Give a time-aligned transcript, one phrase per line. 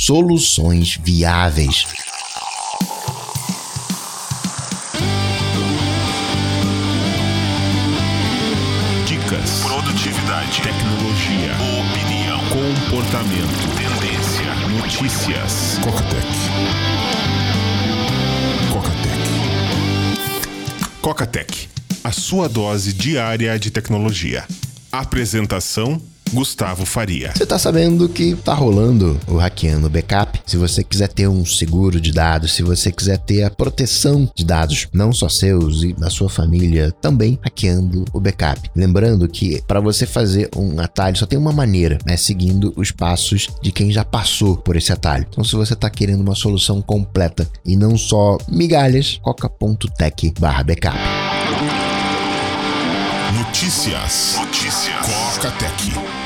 [0.00, 1.84] soluções viáveis.
[9.04, 15.78] Dicas, produtividade, tecnologia, opinião, comportamento, tendência, notícias.
[15.82, 16.26] Cocatec.
[18.72, 19.20] Cocatec.
[21.02, 21.68] Cocatec,
[22.02, 24.46] a sua dose diária de tecnologia.
[24.90, 26.00] Apresentação
[26.32, 27.32] Gustavo Faria.
[27.34, 30.40] Você tá sabendo que tá rolando o Hackeando Backup?
[30.46, 34.44] Se você quiser ter um seguro de dados, se você quiser ter a proteção de
[34.44, 38.70] dados, não só seus e da sua família, também hackeando o backup.
[38.74, 43.48] Lembrando que para você fazer um atalho só tem uma maneira, é seguindo os passos
[43.62, 45.26] de quem já passou por esse atalho.
[45.28, 50.98] Então, se você tá querendo uma solução completa e não só migalhas, coca.tech/backup.
[53.32, 54.36] Notícias.
[54.38, 55.06] Notícias.
[55.06, 56.19] Cocatec.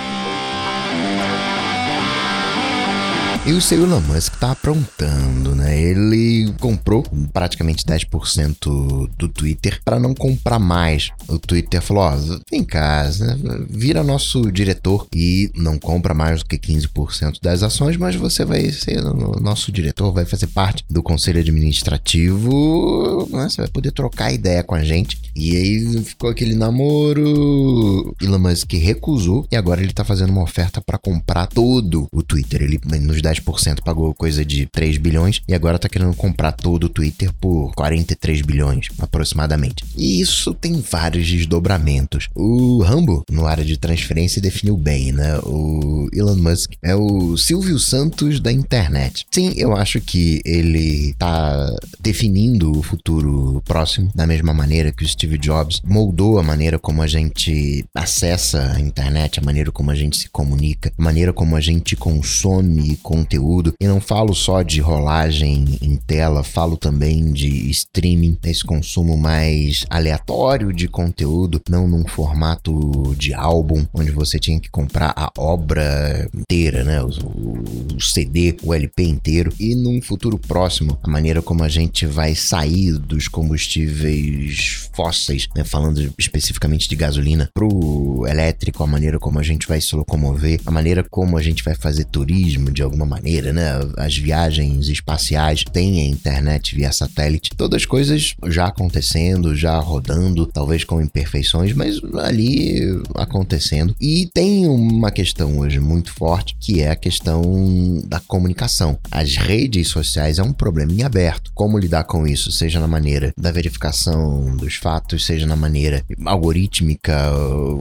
[3.47, 5.79] E o seu Elon Musk tá aprontando, né?
[5.79, 11.11] Ele comprou praticamente 10% do Twitter para não comprar mais.
[11.29, 12.17] O Twitter falou: ó,
[12.51, 13.67] vem cá, né?
[13.69, 18.71] vira nosso diretor e não compra mais do que 15% das ações, mas você vai
[18.71, 23.51] ser nosso diretor, vai fazer parte do conselho administrativo, né?
[23.51, 25.21] você vai poder trocar ideia com a gente.
[25.37, 28.17] E aí ficou aquele namoro.
[28.23, 32.63] Elon Musk recusou e agora ele tá fazendo uma oferta para comprar todo o Twitter.
[32.63, 36.89] Ele nos 10% pagou coisa de 3 bilhões e agora tá querendo comprar todo o
[36.89, 39.85] Twitter por 43 bilhões aproximadamente.
[39.97, 42.29] E isso tem vários desdobramentos.
[42.35, 45.39] O Rambo, no área de transferência, definiu bem, né?
[45.45, 49.27] O Elon Musk é o Silvio Santos da internet.
[49.31, 55.09] Sim, eu acho que ele tá definindo o futuro próximo da mesma maneira que o
[55.09, 59.95] Steve Jobs moldou a maneira como a gente acessa a internet, a maneira como a
[59.95, 63.73] gente se comunica, a maneira como a gente consome conteúdo.
[63.81, 69.87] E não falo só de rolagem em tela, falo também de streaming, esse consumo mais
[69.89, 76.29] aleatório de conteúdo, não num formato de álbum, onde você tinha que comprar a obra
[76.35, 77.03] inteira, né?
[77.03, 79.53] O, o CD, o LP inteiro.
[79.59, 85.65] E num futuro próximo, a maneira como a gente vai sair dos combustíveis fósseis, né?
[85.65, 90.71] falando especificamente de gasolina, pro elétrico, a maneira como a gente vai se locomover, a
[90.71, 93.71] maneira como a gente vai fazer turismo de alguma maneira, né?
[93.97, 100.47] As viagens espaciais têm a internet via satélite, todas as coisas já acontecendo, já rodando,
[100.47, 102.81] talvez com imperfeições, mas ali
[103.15, 103.95] acontecendo.
[104.01, 108.99] E tem uma questão hoje muito forte, que é a questão da comunicação.
[109.11, 111.53] As redes sociais é um problema em aberto.
[111.55, 117.31] Como lidar com isso, seja na maneira da verificação dos fatos, seja na maneira algorítmica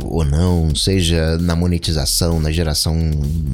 [0.04, 2.96] ou não, seja na monetização, na geração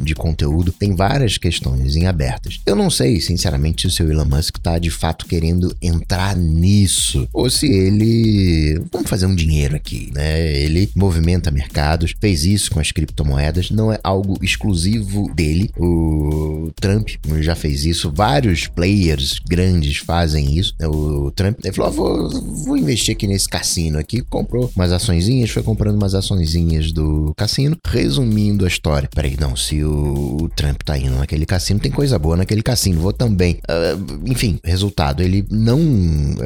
[0.04, 2.60] de conteúdo, tem várias questões em abertas.
[2.66, 7.50] Eu não sei, sinceramente, se o Elon Musk está de fato querendo entrar nisso ou
[7.50, 10.52] se ele vamos fazer um dinheiro aqui, né?
[10.54, 15.70] Ele movimenta mercados, fez isso com as criptomoedas, não é algo exclusivo dele.
[15.78, 17.10] O Trump
[17.40, 20.74] já fez isso, vários players grandes fazem isso.
[20.82, 22.30] O Trump ele falou: ah, vou,
[22.66, 27.78] vou investir aqui nesse cassino aqui, comprou umas açõezinhas, foi comprando umas açõezinhas do cassino.
[27.86, 32.18] Resumindo a história, peraí, não, se o, o Trump tá indo naquele cassino, tem coisa
[32.18, 33.60] boa naquele cassino, vou também.
[33.70, 35.80] Uh, enfim, resultado, ele não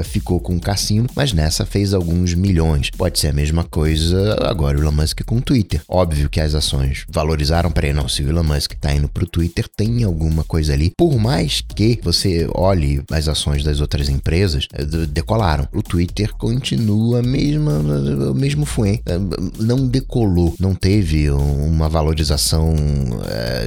[0.04, 2.90] ficou com o cassino, mas nessa fez alguns milhões.
[2.90, 5.82] Pode ser a mesma coisa agora o Elon Musk com o Twitter.
[5.88, 9.68] Óbvio que as ações valorizaram, peraí, não, se o Elon Musk tá indo pro Twitter,
[9.76, 10.92] tem alguma coisa ali.
[10.98, 15.68] Por mais que você olhe as ações das outras empresas, eh, decolaram.
[15.74, 17.80] O Twitter continua a mesma,
[18.32, 19.00] o mesmo fuê.
[19.06, 19.20] Eh,
[19.60, 22.76] não decolou, não teve uma valorização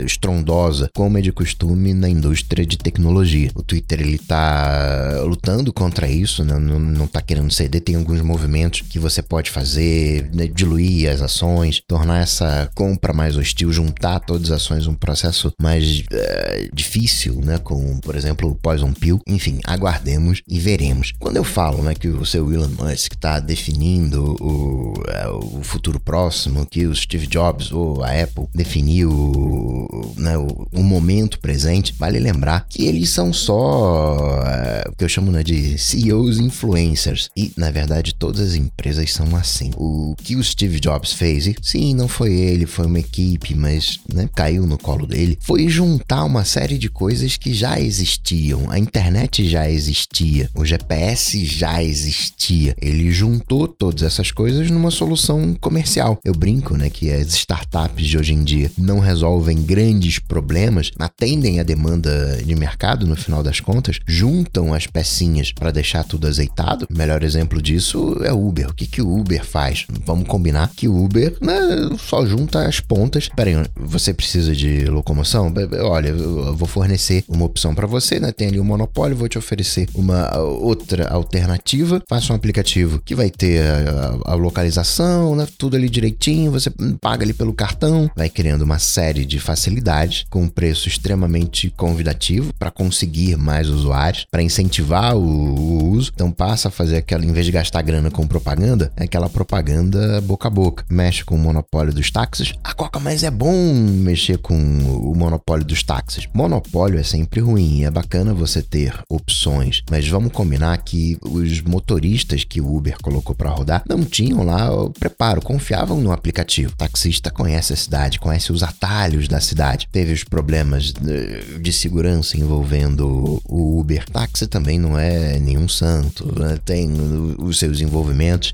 [0.05, 3.51] estrondosa, como é de costume na indústria de tecnologia.
[3.55, 6.59] O Twitter ele tá lutando contra isso, né?
[6.59, 10.47] não, não tá querendo ceder, tem alguns movimentos que você pode fazer, né?
[10.47, 16.01] diluir as ações, tornar essa compra mais hostil, juntar todas as ações, um processo mais
[16.01, 17.59] uh, difícil, né?
[17.59, 19.21] Com, por exemplo, o Poison Pill.
[19.27, 21.13] Enfim, aguardemos e veremos.
[21.19, 26.01] Quando eu falo, né, que o seu Elon Musk está definindo o, uh, o futuro
[26.01, 32.19] próximo, que o Steve Jobs ou a Apple definiu né, o, o momento presente, vale
[32.19, 37.31] lembrar que eles são só uh, o que eu chamo né, de CEOs influencers.
[37.37, 39.71] E, na verdade, todas as empresas são assim.
[39.77, 44.01] O que o Steve Jobs fez, e sim, não foi ele, foi uma equipe, mas
[44.13, 48.71] né, caiu no colo dele, foi juntar uma série de coisas que já existiam.
[48.71, 52.75] A internet já existia, o GPS já existia.
[52.81, 56.19] Ele juntou todas essas coisas numa solução comercial.
[56.25, 61.61] Eu brinco, né, que as startups de hoje em dia não resolvem grandes problemas, atendem
[61.61, 66.87] a demanda de mercado no final das contas, juntam as pecinhas para deixar tudo azeitado.
[66.91, 68.69] O melhor exemplo disso é o Uber.
[68.69, 69.87] O que, que o Uber faz?
[70.05, 71.57] Vamos combinar que o Uber né,
[71.99, 73.29] só junta as pontas.
[73.35, 75.53] Peraí, você precisa de locomoção?
[75.83, 78.33] Olha, eu vou fornecer uma opção para você, né?
[78.33, 82.03] Tem ali o um monopólio, vou te oferecer uma outra alternativa.
[82.09, 85.47] Faça um aplicativo que vai ter a, a localização, né?
[85.57, 86.51] Tudo ali direitinho.
[86.51, 86.71] Você
[87.01, 92.53] paga ali pelo cartão, vai criando uma série de facilidades com um preço extremamente convidativo
[92.59, 96.11] para conseguir mais usuários, para incentivar o, o, uso.
[96.15, 100.21] Então passa a fazer aquela, em vez de gastar grana com propaganda, é aquela propaganda
[100.21, 100.85] boca a boca.
[100.91, 102.55] Mexe com o monopólio dos táxis.
[102.65, 106.29] A Coca, mas é bom mexer com o monopólio dos táxis.
[106.35, 112.45] Monopólio é sempre ruim, é bacana você ter opções, mas vamos combinar que os motoristas
[112.45, 116.73] que o Uber colocou para rodar não tinham lá o preparo, confiavam no aplicativo.
[116.73, 119.89] O taxista conhece a cidade, conhece os atalhos da cidade.
[119.91, 124.05] Teve os problemas de segurança envolvendo o Uber.
[124.11, 126.59] Táxi também não é nenhum santo, né?
[126.65, 126.91] tem
[127.39, 128.53] os seus envolvimentos.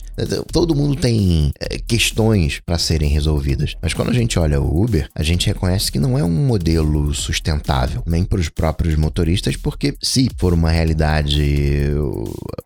[0.52, 3.75] Todo mundo tem é, questões para serem resolvidas.
[3.81, 7.14] Mas quando a gente olha o Uber, a gente reconhece que não é um modelo
[7.14, 11.93] sustentável, nem para os próprios motoristas, porque se for uma realidade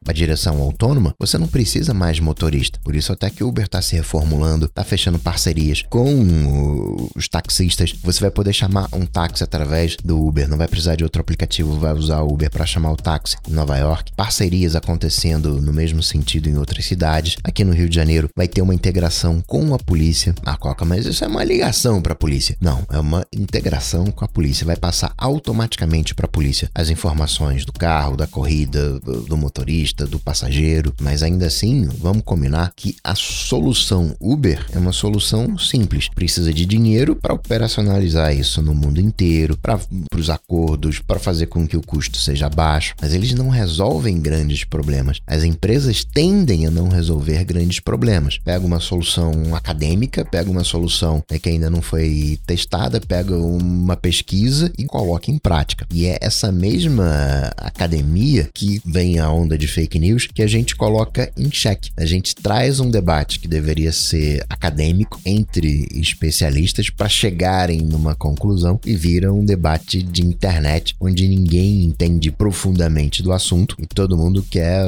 [0.06, 2.78] a direção autônoma, você não precisa mais motorista.
[2.82, 7.92] Por isso até que o Uber está se reformulando, está fechando parcerias com os taxistas.
[8.02, 11.79] Você vai poder chamar um táxi através do Uber, não vai precisar de outro aplicativo,
[11.79, 14.12] vai usar o Uber para chamar o táxi em Nova York.
[14.14, 17.37] Parcerias acontecendo no mesmo sentido em outras cidades.
[17.43, 20.35] Aqui no Rio de Janeiro vai ter uma integração com a polícia.
[20.44, 22.56] Ah, Coca, mas isso é uma ligação para a polícia.
[22.61, 24.67] Não, é uma integração com a polícia.
[24.67, 30.19] Vai passar automaticamente para a polícia as informações do carro, da corrida, do motorista, do
[30.19, 30.93] passageiro.
[31.00, 36.08] Mas ainda assim, vamos combinar que a solução Uber é uma solução simples.
[36.14, 39.78] Precisa de dinheiro para operacionalizar isso no mundo inteiro, para
[40.16, 42.94] os acordos, para fazer com que o custo seja baixo.
[43.00, 45.20] Mas eles não resolvem grandes problemas.
[45.26, 48.38] As empresas tendem a não resolver grandes problemas.
[48.38, 53.96] Pega uma solução acadêmica, pega uma solução né, que ainda não foi testada, pega uma
[53.96, 55.87] pesquisa e coloca em prática.
[55.93, 60.75] E é essa mesma academia que vem a onda de fake news que a gente
[60.75, 61.90] coloca em xeque.
[61.96, 68.81] A gente traz um debate que deveria ser acadêmico entre especialistas para chegarem numa conclusão
[68.84, 74.42] e vira um debate de internet onde ninguém entende profundamente do assunto e todo mundo
[74.42, 74.86] quer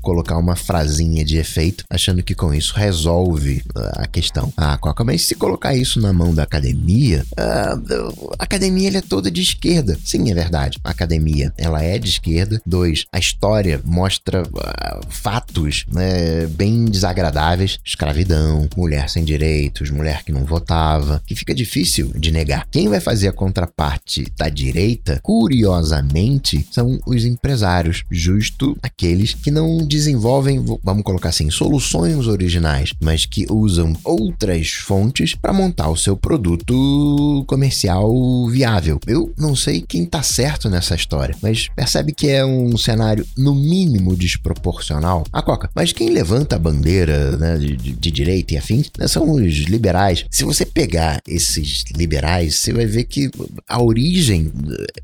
[0.00, 4.52] colocar uma frasinha de efeito achando que com isso resolve uh, a questão.
[4.56, 9.30] Ah, Coca, mas se colocar isso na mão da academia, uh, a academia é toda
[9.30, 9.98] de esquerda.
[10.04, 10.78] Sim, é verdade.
[10.84, 12.60] A academia ela é de esquerda.
[12.64, 20.32] Dois, a história mostra uh, fatos né, bem desagradáveis: escravidão, mulher sem direitos, mulher que
[20.32, 22.66] não votava, que fica difícil de negar.
[22.70, 23.32] Quem vai fazer a
[23.76, 31.50] contraparte da direita, curiosamente, são os empresários, justo aqueles que não desenvolvem, vamos colocar assim,
[31.50, 38.10] soluções originais, mas que usam outras fontes para montar o seu produto comercial
[38.48, 38.98] viável.
[39.06, 43.54] Eu não sei quem tá certo nessa história, mas percebe que é um cenário no
[43.54, 45.24] mínimo desproporcional.
[45.32, 49.30] A Coca, mas quem levanta a bandeira né, de, de, direita e afins né, são
[49.30, 50.24] os liberais.
[50.30, 53.30] Se você pegar esses liberais, você vai ver que
[53.68, 54.50] a origem,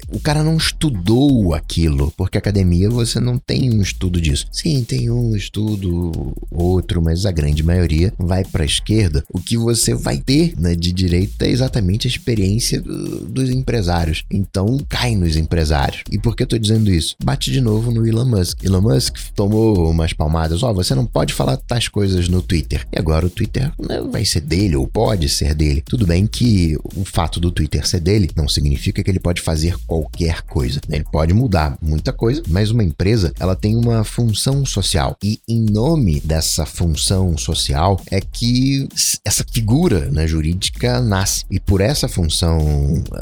[0.09, 4.47] o cara não estudou aquilo, porque academia você não tem um estudo disso.
[4.51, 9.25] Sim, tem um estudo, outro, mas a grande maioria vai para a esquerda.
[9.33, 14.25] O que você vai ter né, de direita é exatamente a experiência do, dos empresários.
[14.31, 16.03] Então cai nos empresários.
[16.11, 17.17] E por que eu tô dizendo isso?
[17.23, 18.65] Bate de novo no Elon Musk.
[18.65, 20.63] Elon Musk tomou umas palmadas.
[20.63, 22.87] Ó, oh, você não pode falar tais coisas no Twitter.
[22.93, 25.83] E agora o Twitter né, vai ser dele ou pode ser dele.
[25.85, 29.77] Tudo bem que o fato do Twitter ser dele não significa que ele pode fazer
[29.87, 30.81] qualquer coisa.
[30.89, 35.61] Ele pode mudar muita coisa, mas uma empresa ela tem uma função social e em
[35.61, 38.89] nome dessa função social é que
[39.25, 42.59] essa figura né, jurídica nasce e por essa função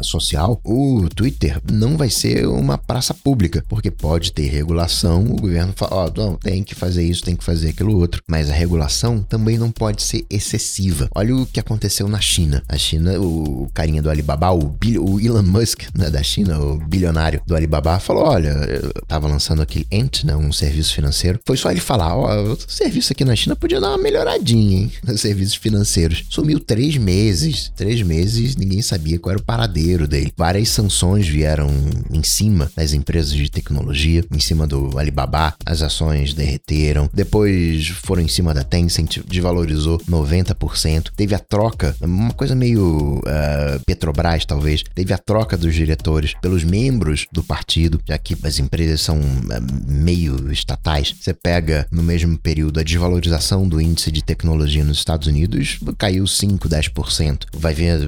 [0.02, 5.22] social o Twitter não vai ser uma praça pública porque pode ter regulação.
[5.24, 8.22] O governo fala, ó, oh, não, tem que fazer isso, tem que fazer aquilo outro,
[8.26, 11.08] mas a regulação também não pode ser excessiva.
[11.14, 12.62] Olha o que aconteceu na China.
[12.68, 14.74] A China, o carinha do Alibaba, o,
[15.10, 19.62] o Elon Musk né, da China, o bilionário do Alibaba, falou: olha, eu tava lançando
[19.62, 21.40] aquele Ant, né, um serviço financeiro.
[21.44, 24.92] Foi só ele falar: ó, o serviço aqui na China podia dar uma melhoradinha, hein?
[25.16, 26.24] Serviços financeiros.
[26.30, 27.72] Sumiu três meses.
[27.76, 30.32] Três meses, ninguém sabia qual era o paradeiro dele.
[30.36, 31.68] Várias sanções vieram
[32.10, 37.08] em cima das empresas de tecnologia, em cima do Alibaba, as ações derreteram.
[37.12, 41.10] Depois foram em cima da Tencent, desvalorizou 90%.
[41.16, 44.84] Teve a troca, uma coisa meio uh, Petrobras, talvez.
[45.00, 49.90] Teve a troca dos diretores pelos membros do partido, já que as empresas são uh,
[49.90, 51.16] meio estatais.
[51.18, 56.26] Você pega no mesmo período a desvalorização do índice de tecnologia nos Estados Unidos, caiu
[56.26, 57.44] 5, 10%.
[57.54, 57.98] Vai ver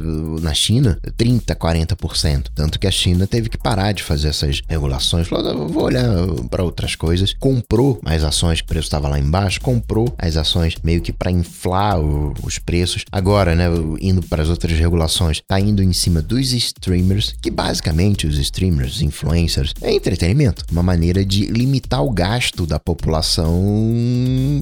[0.43, 2.49] na China 30, 40%.
[2.55, 5.29] Tanto que a China teve que parar de fazer essas regulações.
[5.29, 6.05] Falou, vou olhar
[6.51, 7.35] para outras coisas.
[7.41, 11.99] Comprou as ações o preço estava lá embaixo, comprou as ações meio que para inflar
[11.99, 13.07] o, os preços.
[13.11, 13.65] Agora, né,
[13.99, 16.53] indo para as outras regulações, tá indo em cima dos
[16.83, 22.79] streamers, que basicamente os streamers, influencers, é entretenimento, uma maneira de limitar o gasto da
[22.79, 23.53] população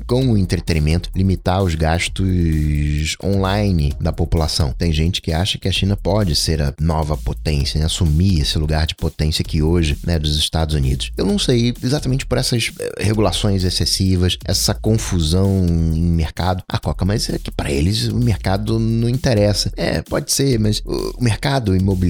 [0.07, 4.73] com o entretenimento, limitar os gastos online da população.
[4.77, 7.87] Tem gente que acha que a China pode ser a nova potência, né?
[7.87, 11.11] assumir esse lugar de potência que hoje, né, dos Estados Unidos.
[11.17, 16.62] Eu não sei exatamente por essas eh, regulações excessivas, essa confusão em mercado.
[16.69, 19.73] A Coca, mas é que para eles o mercado não interessa.
[19.77, 22.10] É, pode ser, mas o mercado imobiliário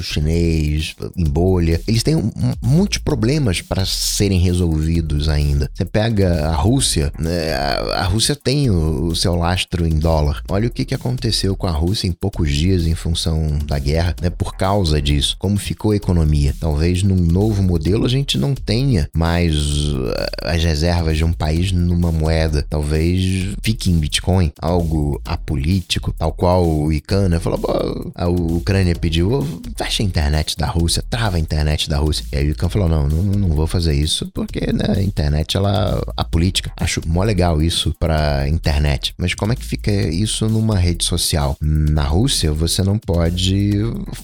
[0.00, 2.16] chinês, em bolha, eles têm
[2.62, 5.70] muitos problemas para serem resolvidos ainda.
[5.72, 7.52] Você pega a Rússia, né?
[7.54, 10.42] a Rússia tem o, o seu lastro em dólar.
[10.48, 14.14] Olha o que, que aconteceu com a Rússia em poucos dias em função da guerra,
[14.20, 14.30] né?
[14.30, 16.54] Por causa disso, como ficou a economia.
[16.58, 21.72] Talvez num novo modelo a gente não tenha mais uh, as reservas de um país
[21.72, 22.64] numa moeda.
[22.68, 27.60] Talvez fique em Bitcoin, algo apolítico, tal qual o Icana falou:
[28.14, 29.46] a Ucrânia pediu,
[29.76, 32.24] fecha a internet da Rússia, trava a internet da Rússia.
[32.32, 35.58] E aí o Icana falou: não, não, não vou fazer isso porque né, a internet,
[35.58, 39.12] ela, a política, acho mó legal isso pra internet.
[39.18, 41.54] Mas como é que fica isso numa rede social?
[41.60, 43.72] Na Rússia, você não pode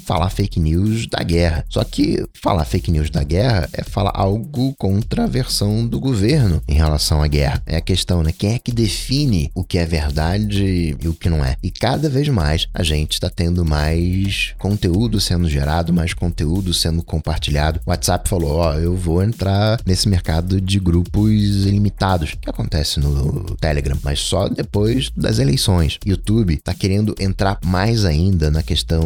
[0.06, 1.62] falar fake news da guerra.
[1.68, 6.62] Só que falar fake news da guerra é falar algo contra a versão do governo
[6.66, 7.62] em relação à guerra.
[7.66, 8.32] É a questão, né?
[8.32, 11.56] Quem é que define o que é verdade e o que não é?
[11.62, 17.02] E cada vez mais a gente está tendo mais conteúdo sendo gerado, mais conteúdo sendo
[17.02, 17.80] compartilhado.
[17.84, 23.00] O WhatsApp falou: Ó, oh, eu vou entrar nesse mercado de grupos ilimitados, que acontece
[23.00, 25.98] no Telegram, mas só depois das eleições.
[26.06, 29.02] YouTube está querendo entrar mais ainda na questão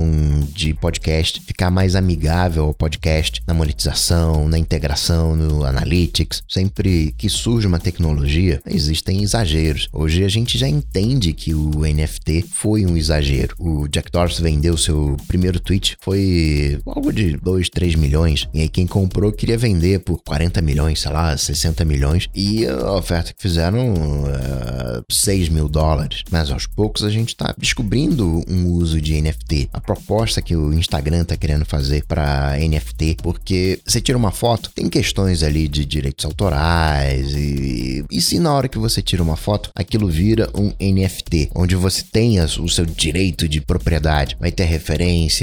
[0.53, 6.43] de podcast, ficar mais amigável ao podcast, na monetização, na integração, no analytics.
[6.47, 9.89] Sempre que surge uma tecnologia, existem exageros.
[9.93, 13.55] Hoje a gente já entende que o NFT foi um exagero.
[13.59, 18.69] O Jack Dorsey vendeu seu primeiro tweet, foi algo de 2, 3 milhões, e aí
[18.69, 23.43] quem comprou queria vender por 40 milhões, sei lá, 60 milhões, e a oferta que
[23.43, 26.23] fizeram uh, eh, 6 mil dólares.
[26.31, 29.71] Mas aos poucos a gente está descobrindo um uso de NFT.
[29.73, 34.71] A proposta que o Instagram está querendo fazer para NFT, porque você tira uma foto,
[34.75, 39.37] tem questões ali de direitos autorais e, e se na hora que você tira uma
[39.37, 44.65] foto, aquilo vira um NFT, onde você tem o seu direito de propriedade, vai ter
[44.65, 45.34] referência,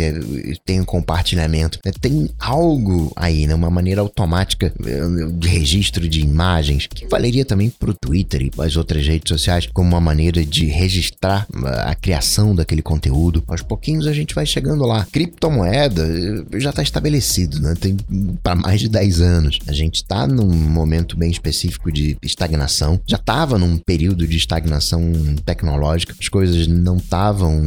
[0.65, 1.91] tem um compartilhamento, né?
[1.99, 3.55] tem algo aí, né?
[3.55, 8.51] uma maneira automática eh, de registro de imagens que valeria também para o Twitter e
[8.59, 11.47] as outras redes sociais como uma maneira de registrar
[11.85, 13.43] a criação daquele conteúdo.
[13.47, 15.05] Aos pouquinhos a gente vai chegando lá.
[15.11, 17.75] Criptomoeda eh, já está estabelecido, né?
[17.79, 17.97] Tem
[18.43, 19.59] para mais de 10 anos.
[19.67, 22.99] A gente está num momento bem específico de estagnação.
[23.05, 25.01] Já estava num período de estagnação
[25.45, 26.15] tecnológica.
[26.19, 27.61] As coisas não estavam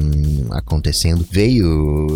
[0.50, 1.26] acontecendo.
[1.30, 2.13] Veio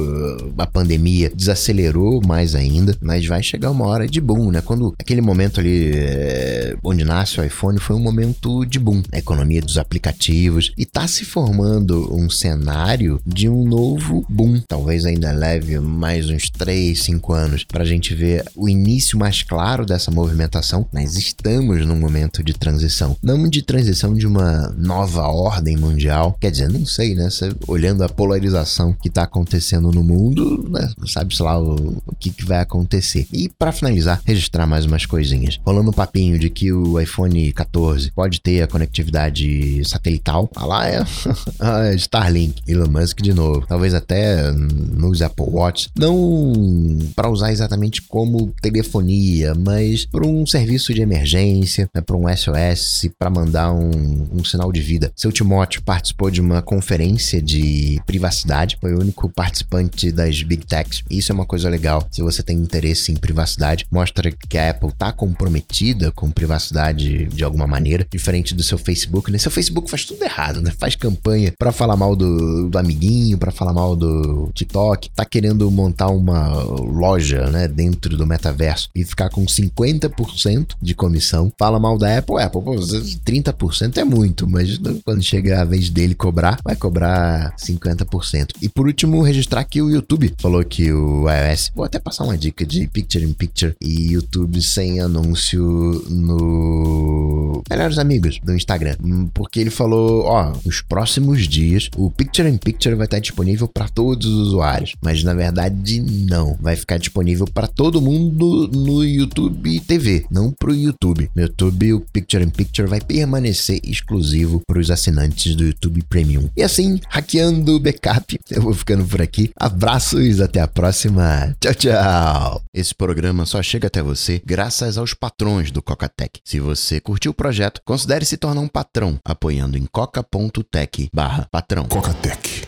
[0.56, 4.60] a pandemia, desacelerou mais ainda, mas vai chegar uma hora de boom, né?
[4.60, 9.18] Quando aquele momento ali é, onde nasce o iPhone foi um momento de boom, a
[9.18, 14.60] economia dos aplicativos e tá se formando um cenário de um novo boom.
[14.66, 19.42] Talvez ainda leve mais uns 3, 5 anos para a gente ver o início mais
[19.42, 23.16] claro dessa movimentação, mas estamos num momento de transição.
[23.22, 27.30] Não de transição de uma nova ordem mundial, quer dizer, não sei, né?
[27.30, 30.90] Você, olhando a polarização que está acontecendo no mundo, né?
[31.06, 33.26] sabe-se lá o, o que, que, vai acontecer.
[33.32, 35.58] E para finalizar, registrar mais umas coisinhas.
[35.64, 40.50] Rolando um papinho de que o iPhone 14 pode ter a conectividade satelital.
[40.54, 43.66] Ah lá é Starlink, Elon Musk de novo.
[43.66, 45.88] Talvez até nos Apple Watch.
[45.96, 52.24] Não para usar exatamente como telefonia, mas para um serviço de emergência, né, para um
[52.28, 55.12] SOS, para mandar um, um, sinal de vida.
[55.16, 59.77] Seu Timóteo participou de uma conferência de privacidade, foi o único participante
[60.12, 61.02] das Big Techs.
[61.10, 62.06] Isso é uma coisa legal.
[62.10, 67.44] Se você tem interesse em privacidade, mostra que a Apple está comprometida com privacidade de
[67.44, 69.30] alguma maneira, diferente do seu Facebook.
[69.30, 69.38] Né?
[69.38, 70.72] Seu Facebook faz tudo errado, né?
[70.78, 75.24] Faz campanha para falar mal do, do amiguinho, para falar mal do TikTok TikTok, tá
[75.24, 81.52] querendo montar uma loja, né, dentro do metaverso e ficar com 50% de comissão.
[81.58, 86.14] Fala mal da Apple, Apple, pô, 30% é muito, mas quando chega a vez dele
[86.14, 88.50] cobrar, vai cobrar 50%.
[88.62, 92.38] E por último, registrar que o YouTube falou que o iOS, vou até passar uma
[92.38, 95.62] dica de Picture in Picture e YouTube sem anúncio
[96.08, 102.48] no Melhores Amigos do Instagram, hum, porque ele falou, ó, nos próximos dias o Picture
[102.48, 106.98] in Picture vai estar disponível para todos os usuários, mas na verdade não, vai ficar
[106.98, 111.30] disponível para todo mundo no YouTube TV, não pro YouTube.
[111.34, 116.48] No YouTube o Picture in Picture vai permanecer exclusivo para os assinantes do YouTube Premium.
[116.56, 119.50] E assim, hackeando o backup, eu vou ficando por aqui.
[119.58, 121.54] Abraços, até a próxima.
[121.60, 122.62] Tchau, tchau.
[122.72, 126.40] Esse programa só chega até você graças aos patrões do Cocatec.
[126.44, 131.86] Se você curtiu o projeto, considere se tornar um patrão apoiando em coca.tech/patrão.
[131.86, 132.67] Cocatec